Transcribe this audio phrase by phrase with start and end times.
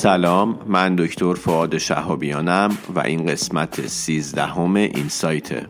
[0.00, 5.66] سلام من دکتر فعاد شهابیانم و این قسمت سیزدهم این سایته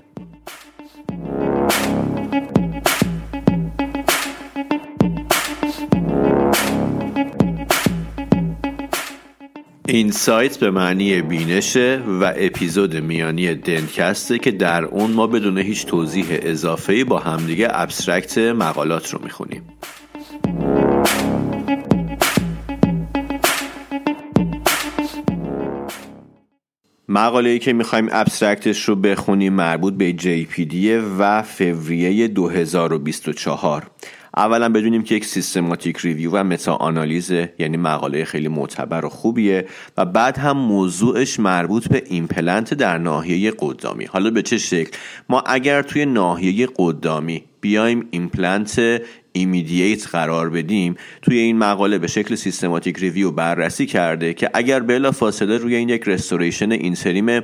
[9.86, 15.86] این سایت به معنی بینشه و اپیزود میانی دنکسته که در اون ما بدون هیچ
[15.86, 19.62] توضیح اضافه با همدیگه ابسترکت مقالات رو می‌خونیم.
[27.20, 30.74] مقاله ای که می‌خوایم abstract ش رو بخونیم مربوط به JPD
[31.18, 33.90] و فوریه 2024
[34.36, 39.66] اولا بدونیم که یک systematic review و متا آنالیزه یعنی مقاله خیلی معتبر و خوبیه
[39.96, 44.04] و بعد هم موضوعش مربوط به ایمپلنت در ناحیه قدامی.
[44.04, 48.80] حالا به چه شکل؟ ما اگر توی ناحیه قدامی بیایم ایمپلنت
[49.32, 55.56] immediate قرار بدیم توی این مقاله به شکل systematic review بررسی کرده که اگر بلافاصله
[55.56, 57.40] روی این یک restoration interim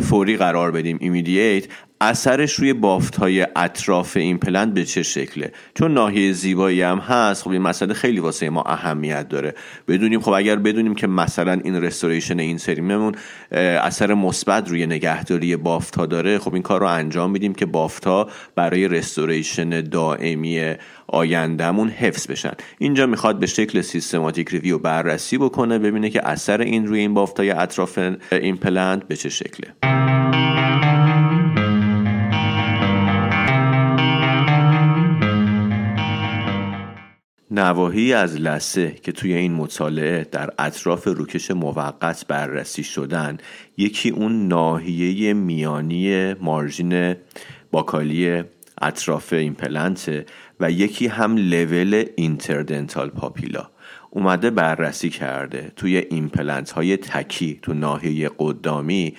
[0.00, 1.64] فوری قرار بدیم immediate
[2.00, 7.50] اثرش روی بافت های اطراف ایمپلنت به چه شکله؟ چون ناحیه زیبایی هم هست خب
[7.50, 9.54] این مسئله خیلی واسه ما اهمیت داره.
[9.88, 13.14] بدونیم خب اگر بدونیم که مثلا این restoration interim مون
[13.52, 18.04] اثر مثبت روی نگهداری بافت ها داره خب این کار رو انجام میدیم که بافت
[18.06, 20.74] ها برای restoration دائمی
[21.06, 22.52] آیندهمون حفظ بشن.
[22.78, 27.40] اینجا می‌خواد به شکل systematic review بررسی بکنه ببینه که اثر این روی این بافت
[27.40, 27.98] های اطراف
[28.32, 29.74] ایمپلنت به چه شکله.
[37.54, 43.38] نواحی از لثه که توی این مطالعه در اطراف روکش موقت بررسی شدن
[43.76, 47.14] یکی اون ناحیه میانی margin
[47.70, 48.42] buccal ی
[48.82, 50.26] اطراف ایمپلنت
[50.60, 53.70] و یکی هم level interdental papilla.
[54.10, 59.14] اومده بررسی کرده توی ایمپلنت های تکی تو ناحیه قدامی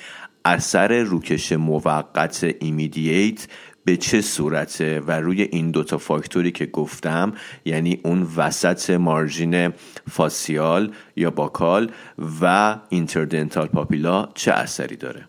[0.46, 3.48] اثر روکش موقت immediate
[3.86, 7.34] به چه صورته و روی این دوتا فاکتوری که گفتم
[7.66, 9.74] یعنی اون وسط margin
[10.10, 11.92] facial یا buccal
[12.42, 15.28] و interdental papilla چه اثری داره؟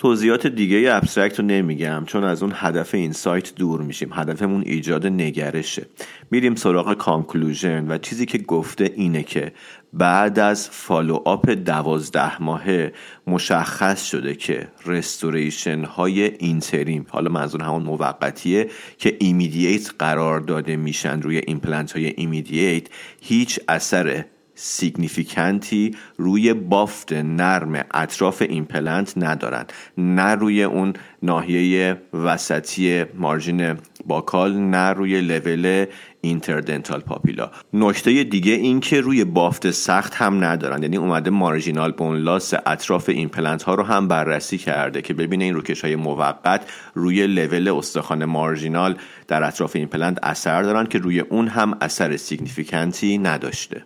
[0.00, 4.10] توضیحات دیگه abstract رو نمیگم چون از اون هدف In-Sight دور میشیم.
[4.12, 5.86] هدفمون ایجاد نگرشه.
[6.30, 9.52] میریم سراغ conclusion و چیزی که گفته اینه که
[9.92, 12.92] بعد از follow-up دوازده ماهه
[13.26, 21.22] مشخص شده که restoration های interim حالا منظور همون موقتیه که immediate قرار داده میشن
[21.22, 22.86] روی ایمپلنت های immediate
[23.20, 24.24] هیچ اثر
[24.62, 29.64] significant ی روی بافت نرم اطراف ایمپلنت ندارن
[29.98, 33.76] نه روی اون ناحیه وسطی margin
[34.06, 35.86] buccal نه روی level
[36.20, 37.50] interdental papilla.
[37.72, 43.08] نکته دیگه این که روی بافت سخت هم ندارن یعنی اومده marginal bone loss اطراف
[43.08, 48.24] ایمپلنت ها رو هم بررسی کرده که ببینه این روکش های موقت روی level استخوان
[48.24, 48.96] marginal
[49.28, 53.84] در اطراف ایمپلنت اثر دارن که روی اون هم اثر significant ی نداشته.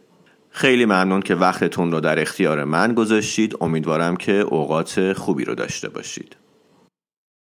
[0.56, 3.56] خیلی ممنون که وقتتون رو در اختیار من گذاشتید.
[3.60, 6.36] امیدوارم که اوقات خوبی رو داشته باشید.